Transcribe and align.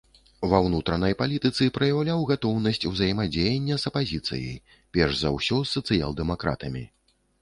Ва 0.51 0.59
ўнутранай 0.67 1.13
палітыцы 1.19 1.67
праяўляў 1.75 2.23
гатоўнасць 2.31 2.81
ўзаемадзеяння 2.93 3.75
з 3.83 3.87
апазіцыяй, 3.91 4.57
перш 4.99 5.13
за 5.25 5.29
ўсё 5.37 5.61
з 5.63 5.69
сацыял-дэмакратамі. 5.79 6.83